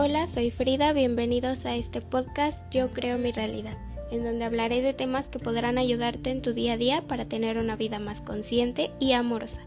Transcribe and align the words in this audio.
Hola, 0.00 0.28
soy 0.28 0.52
Frida, 0.52 0.92
bienvenidos 0.92 1.66
a 1.66 1.74
este 1.74 2.00
podcast 2.00 2.56
Yo 2.72 2.92
creo 2.92 3.18
mi 3.18 3.32
realidad, 3.32 3.76
en 4.12 4.22
donde 4.22 4.44
hablaré 4.44 4.80
de 4.80 4.94
temas 4.94 5.26
que 5.26 5.40
podrán 5.40 5.76
ayudarte 5.76 6.30
en 6.30 6.40
tu 6.40 6.52
día 6.52 6.74
a 6.74 6.76
día 6.76 7.02
para 7.08 7.24
tener 7.24 7.58
una 7.58 7.74
vida 7.74 7.98
más 7.98 8.20
consciente 8.20 8.92
y 9.00 9.10
amorosa. 9.10 9.58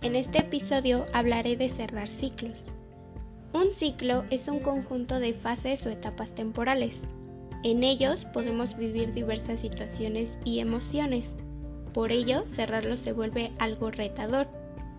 En 0.00 0.14
este 0.14 0.38
episodio 0.38 1.06
hablaré 1.12 1.56
de 1.56 1.68
cerrar 1.68 2.06
ciclos. 2.06 2.56
Un 3.52 3.72
ciclo 3.72 4.22
es 4.30 4.46
un 4.46 4.60
conjunto 4.60 5.18
de 5.18 5.34
fases 5.34 5.84
o 5.86 5.90
etapas 5.90 6.32
temporales. 6.36 6.94
En 7.64 7.82
ellos 7.82 8.26
podemos 8.26 8.76
vivir 8.76 9.12
diversas 9.12 9.58
situaciones 9.58 10.38
y 10.44 10.60
emociones. 10.60 11.32
Por 11.92 12.12
ello, 12.12 12.44
cerrarlo 12.46 12.96
se 12.96 13.10
vuelve 13.10 13.50
algo 13.58 13.90
retador. 13.90 14.46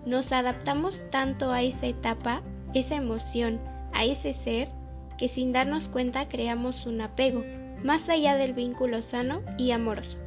Nos 0.06 0.34
adaptamos 0.34 1.00
tanto 1.12 1.54
a 1.54 1.64
esa 1.64 1.88
etapa, 1.88 2.42
esa 2.74 2.96
emoción, 2.96 3.62
a 3.96 4.04
ese 4.04 4.34
ser 4.34 4.68
que 5.18 5.30
sin 5.30 5.54
darnos 5.54 5.88
cuenta 5.88 6.28
creamos 6.28 6.86
un 6.86 7.02
apego, 7.02 7.44
más 7.84 8.08
allá 8.10 8.36
del 8.36 8.54
vínculo 8.54 9.02
sano 9.02 9.42
y 9.58 9.72
amoroso. 9.72 10.18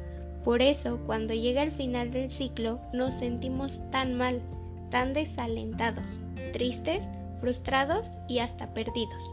Por 0.43 0.61
eso, 0.61 0.99
cuando 1.05 1.33
llega 1.33 1.63
el 1.63 1.71
final 1.71 2.11
del 2.11 2.31
ciclo, 2.31 2.79
nos 2.91 3.13
sentimos 3.13 3.81
tan 3.91 4.15
mal, 4.15 4.41
tan 4.89 5.13
desalentados, 5.13 6.05
tristes, 6.53 7.03
frustrados 7.39 8.05
y 8.27 8.39
hasta 8.39 8.73
perdidos. 8.73 9.23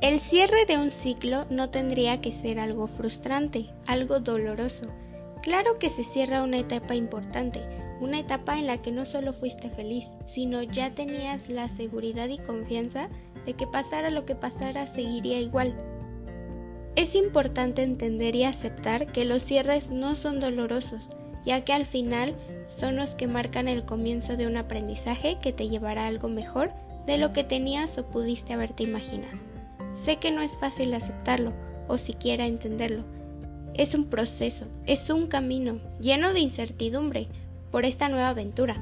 El 0.00 0.18
cierre 0.18 0.66
de 0.66 0.78
un 0.78 0.90
ciclo 0.90 1.46
no 1.48 1.70
tendría 1.70 2.20
que 2.20 2.32
ser 2.32 2.58
algo 2.58 2.88
frustrante, 2.88 3.66
algo 3.86 4.18
doloroso. 4.20 4.86
Claro 5.42 5.78
que 5.78 5.90
se 5.90 6.04
cierra 6.04 6.42
una 6.42 6.58
etapa 6.58 6.94
importante, 6.94 7.60
una 8.00 8.20
etapa 8.20 8.58
en 8.58 8.66
la 8.66 8.80
que 8.80 8.92
no 8.92 9.06
solo 9.06 9.32
fuiste 9.32 9.70
feliz, 9.70 10.04
sino 10.28 10.62
ya 10.62 10.94
tenías 10.94 11.48
la 11.48 11.68
seguridad 11.68 12.28
y 12.28 12.38
confianza 12.38 13.08
de 13.44 13.54
que 13.54 13.66
pasara 13.66 14.10
lo 14.10 14.24
que 14.24 14.36
pasara 14.36 14.92
seguiría 14.94 15.40
igual. 15.40 15.74
Es 16.94 17.14
importante 17.14 17.82
entender 17.82 18.36
y 18.36 18.44
aceptar 18.44 19.06
que 19.10 19.24
los 19.24 19.42
cierres 19.42 19.90
no 19.90 20.14
son 20.14 20.40
dolorosos, 20.40 21.02
ya 21.44 21.64
que 21.64 21.72
al 21.72 21.86
final 21.86 22.36
son 22.66 22.96
los 22.96 23.10
que 23.10 23.26
marcan 23.26 23.66
el 23.66 23.84
comienzo 23.84 24.36
de 24.36 24.46
un 24.46 24.56
aprendizaje 24.56 25.38
que 25.40 25.52
te 25.52 25.68
llevará 25.68 26.04
a 26.04 26.08
algo 26.08 26.28
mejor 26.28 26.70
de 27.06 27.18
lo 27.18 27.32
que 27.32 27.42
tenías 27.42 27.98
o 27.98 28.04
pudiste 28.04 28.52
haberte 28.52 28.84
imaginado. 28.84 29.38
Sé 30.04 30.16
que 30.16 30.30
no 30.30 30.40
es 30.40 30.52
fácil 30.58 30.94
aceptarlo 30.94 31.52
o 31.88 31.98
siquiera 31.98 32.46
entenderlo. 32.46 33.04
Es 33.74 33.94
un 33.94 34.06
proceso, 34.06 34.66
es 34.86 35.08
un 35.10 35.26
camino 35.26 35.80
lleno 36.00 36.32
de 36.32 36.40
incertidumbre, 36.40 37.28
por 37.70 37.86
esta 37.86 38.08
nueva 38.08 38.28
aventura, 38.28 38.76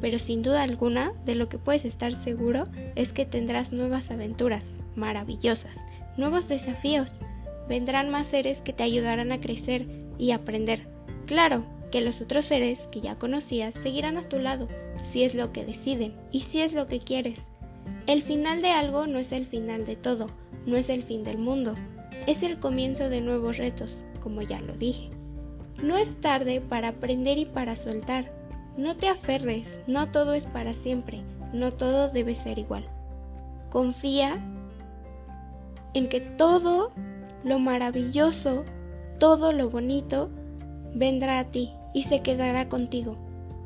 pero 0.00 0.18
sin 0.18 0.42
duda 0.42 0.62
alguna 0.62 1.12
de 1.24 1.34
lo 1.34 1.48
que 1.48 1.58
puedes 1.58 1.86
estar 1.86 2.12
seguro 2.12 2.66
es 2.94 3.12
que 3.12 3.24
tendrás 3.24 3.72
nuevas 3.72 4.10
aventuras 4.10 4.62
maravillosas, 4.94 5.74
nuevos 6.16 6.46
desafíos. 6.46 7.08
Vendrán 7.68 8.10
más 8.10 8.26
seres 8.26 8.60
que 8.60 8.74
te 8.74 8.82
ayudarán 8.82 9.32
a 9.32 9.40
crecer 9.40 9.86
y 10.18 10.32
aprender. 10.32 10.86
Claro 11.26 11.64
que 11.90 12.02
los 12.02 12.20
otros 12.20 12.44
seres 12.44 12.86
que 12.92 13.00
ya 13.00 13.16
conocías 13.16 13.74
seguirán 13.82 14.18
a 14.18 14.28
tu 14.28 14.38
lado, 14.38 14.68
si 15.10 15.24
es 15.24 15.34
lo 15.34 15.52
que 15.52 15.64
deciden 15.64 16.14
y 16.30 16.42
si 16.42 16.60
es 16.60 16.74
lo 16.74 16.86
que 16.86 17.00
quieres. 17.00 17.38
El 18.06 18.20
final 18.20 18.60
de 18.60 18.70
algo 18.70 19.06
no 19.06 19.18
es 19.18 19.32
el 19.32 19.46
final 19.46 19.86
de 19.86 19.96
todo, 19.96 20.26
no 20.66 20.76
es 20.76 20.90
el 20.90 21.02
fin 21.02 21.24
del 21.24 21.38
mundo, 21.38 21.74
es 22.26 22.42
el 22.42 22.58
comienzo 22.58 23.08
de 23.08 23.22
nuevos 23.22 23.56
retos, 23.56 24.04
como 24.24 24.42
ya 24.42 24.58
lo 24.60 24.72
dije. 24.72 25.10
No 25.82 25.96
es 25.96 26.20
tarde 26.20 26.60
para 26.60 26.88
aprender 26.88 27.38
y 27.38 27.44
para 27.44 27.76
soltar. 27.76 28.32
No 28.76 28.96
te 28.96 29.08
aferres, 29.08 29.68
no 29.86 30.10
todo 30.10 30.32
es 30.32 30.46
para 30.46 30.72
siempre, 30.72 31.22
no 31.52 31.72
todo 31.72 32.08
debe 32.08 32.34
ser 32.34 32.58
igual. 32.58 32.88
Confía 33.70 34.42
en 35.92 36.08
que 36.08 36.20
todo 36.20 36.90
lo 37.44 37.58
maravilloso, 37.58 38.64
todo 39.20 39.52
lo 39.52 39.70
bonito, 39.70 40.30
vendrá 40.94 41.38
a 41.38 41.44
ti 41.44 41.70
y 41.92 42.04
se 42.04 42.20
quedará 42.22 42.68
contigo. 42.68 43.16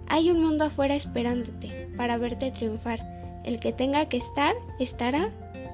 Hay 0.09 0.31
un 0.31 0.43
mundo 0.43 0.65
afuera 0.65 0.95
esperándote 0.95 1.91
para 1.97 2.19
verte 2.19 2.51
triunfar. 2.51 3.01
El 3.45 3.61
que 3.61 3.73
tenga 3.73 4.07
que 4.07 4.19
estar, 4.19 4.55
estará. 4.79 5.31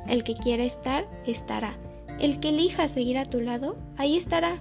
El 0.06 0.22
que 0.22 0.34
quiera 0.34 0.64
estar, 0.64 1.06
estará. 1.26 1.76
El 2.20 2.38
que 2.38 2.50
elija 2.50 2.86
seguir 2.86 3.18
a 3.18 3.24
tu 3.24 3.40
lado, 3.40 3.76
ahí 3.96 4.16
estará. 4.16 4.60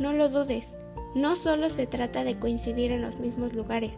No 0.00 0.14
lo 0.14 0.30
dudes. 0.30 0.64
No 1.14 1.36
solo 1.36 1.68
se 1.68 1.86
trata 1.86 2.24
de 2.24 2.38
coincidir 2.38 2.90
en 2.90 3.02
los 3.02 3.18
mismos 3.18 3.52
lugares, 3.52 3.92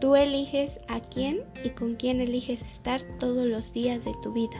tú 0.00 0.16
eliges 0.16 0.80
a 0.88 1.00
quién 1.00 1.42
y 1.62 1.70
con 1.70 1.96
quién 1.96 2.20
eliges 2.20 2.62
estar 2.72 3.02
todos 3.18 3.46
los 3.46 3.72
días 3.72 4.04
de 4.04 4.14
tu 4.22 4.32
vida. 4.32 4.56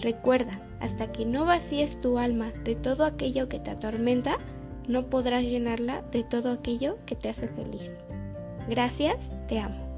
Recuerda, 0.00 0.60
hasta 0.80 1.10
que 1.12 1.24
no 1.24 1.44
vacíes 1.44 2.00
tu 2.00 2.18
alma 2.18 2.52
de 2.64 2.74
todo 2.74 3.04
aquello 3.04 3.48
que 3.48 3.60
te 3.60 3.70
atormenta, 3.70 4.38
no 4.88 5.06
podrás 5.08 5.44
llenarla 5.44 6.02
de 6.10 6.24
todo 6.24 6.50
aquello 6.50 6.98
que 7.06 7.16
te 7.16 7.28
hace 7.28 7.48
feliz. 7.48 7.90
Gracias, 8.68 9.16
te 9.48 9.58
amo. 9.58 9.89